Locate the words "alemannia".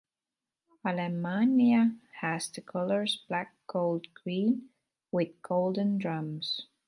0.83-1.95